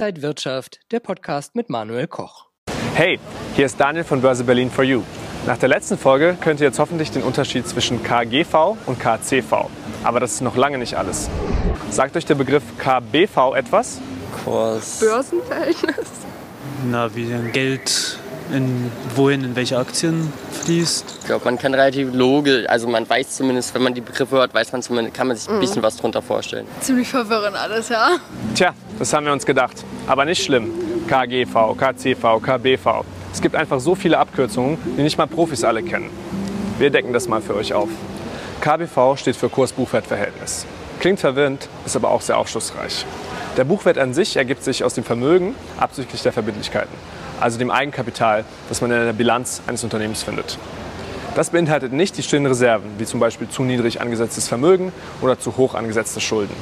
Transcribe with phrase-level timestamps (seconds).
[0.00, 2.46] Inside Wirtschaft, der Podcast mit Manuel Koch.
[2.94, 3.20] Hey,
[3.54, 5.02] hier ist Daniel von Börse Berlin for You.
[5.46, 9.68] Nach der letzten Folge könnt ihr jetzt hoffentlich den Unterschied zwischen KGV und KCV.
[10.02, 11.28] Aber das ist noch lange nicht alles.
[11.90, 14.00] Sagt euch der Begriff KBV etwas?
[14.42, 15.00] Kurs.
[15.00, 16.08] Börsenverhältnis.
[16.90, 18.18] Na, wie denn Geld
[18.52, 20.32] in wohin, in welche Aktien
[20.62, 21.18] fließt.
[21.20, 24.54] Ich glaube, man kann relativ logisch, also man weiß zumindest, wenn man die Begriffe hört,
[24.54, 26.66] weiß man zumindest, kann man sich ein bisschen was drunter vorstellen.
[26.80, 28.16] Ziemlich verwirrend alles, ja.
[28.54, 29.84] Tja, das haben wir uns gedacht.
[30.10, 30.72] Aber nicht schlimm.
[31.06, 33.04] KGV, KCV, KBV.
[33.32, 36.10] Es gibt einfach so viele Abkürzungen, die nicht mal Profis alle kennen.
[36.80, 37.88] Wir decken das mal für euch auf.
[38.60, 40.66] KBV steht für Kurs-Buchwert-Verhältnis.
[40.98, 43.06] Klingt verwirrend, ist aber auch sehr aufschlussreich.
[43.56, 46.96] Der Buchwert an sich ergibt sich aus dem Vermögen abzüglich der Verbindlichkeiten
[47.40, 50.58] also dem Eigenkapital, das man in der Bilanz eines Unternehmens findet.
[51.34, 55.56] Das beinhaltet nicht die stillen Reserven, wie zum Beispiel zu niedrig angesetztes Vermögen oder zu
[55.56, 56.54] hoch angesetzte Schulden.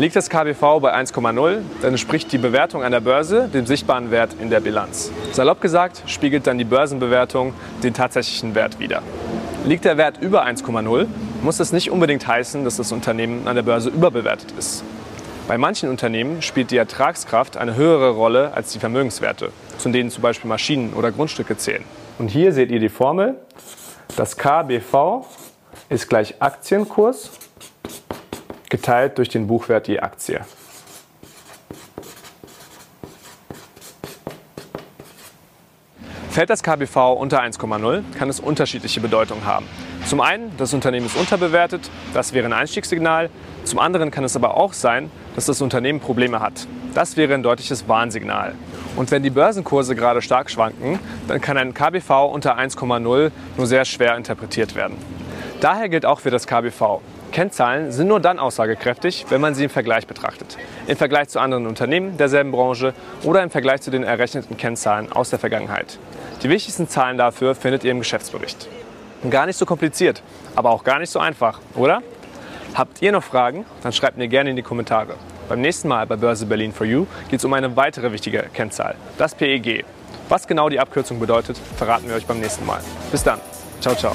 [0.00, 4.34] Liegt das KBV bei 1,0, dann entspricht die Bewertung an der Börse dem sichtbaren Wert
[4.40, 5.12] in der Bilanz.
[5.32, 7.52] Salopp gesagt, spiegelt dann die Börsenbewertung
[7.82, 9.02] den tatsächlichen Wert wider.
[9.66, 11.06] Liegt der Wert über 1,0,
[11.42, 14.84] muss das nicht unbedingt heißen, dass das Unternehmen an der Börse überbewertet ist.
[15.46, 20.22] Bei manchen Unternehmen spielt die Ertragskraft eine höhere Rolle als die Vermögenswerte, zu denen zum
[20.22, 21.84] Beispiel Maschinen oder Grundstücke zählen.
[22.18, 23.34] Und hier seht ihr die Formel.
[24.16, 25.26] Das KBV
[25.90, 27.32] ist gleich Aktienkurs
[28.70, 30.40] geteilt durch den Buchwert je Aktie.
[36.30, 39.66] Fällt das KBV unter 1,0, kann es unterschiedliche Bedeutungen haben.
[40.06, 43.30] Zum einen, das Unternehmen ist unterbewertet, das wäre ein Einstiegssignal.
[43.64, 46.66] Zum anderen kann es aber auch sein, dass das Unternehmen Probleme hat.
[46.94, 48.54] Das wäre ein deutliches Warnsignal.
[48.96, 50.98] Und wenn die Börsenkurse gerade stark schwanken,
[51.28, 54.96] dann kann ein KBV unter 1,0 nur sehr schwer interpretiert werden.
[55.60, 57.00] Daher gilt auch für das KBV.
[57.32, 60.58] Kennzahlen sind nur dann aussagekräftig, wenn man sie im Vergleich betrachtet.
[60.86, 65.30] Im Vergleich zu anderen Unternehmen derselben Branche oder im Vergleich zu den errechneten Kennzahlen aus
[65.30, 65.98] der Vergangenheit.
[66.42, 68.68] Die wichtigsten Zahlen dafür findet ihr im Geschäftsbericht.
[69.28, 70.22] Gar nicht so kompliziert,
[70.56, 72.02] aber auch gar nicht so einfach, oder?
[72.74, 73.66] Habt ihr noch Fragen?
[73.82, 75.14] Dann schreibt mir gerne in die Kommentare.
[75.48, 78.94] Beim nächsten Mal bei Börse Berlin for You geht es um eine weitere wichtige Kennzahl,
[79.18, 79.84] das PEG.
[80.28, 82.80] Was genau die Abkürzung bedeutet, verraten wir euch beim nächsten Mal.
[83.10, 83.40] Bis dann.
[83.80, 84.14] Ciao, ciao.